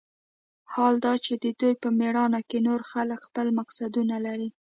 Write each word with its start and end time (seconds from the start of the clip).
حال 0.73 0.95
دا 1.05 1.13
چې 1.25 1.33
د 1.43 1.45
دوى 1.59 1.73
په 1.81 1.89
مېړانه 1.99 2.39
کښې 2.49 2.59
نور 2.67 2.81
خلق 2.91 3.19
خپل 3.27 3.47
مقصدونه 3.59 4.15
لري. 4.25 4.49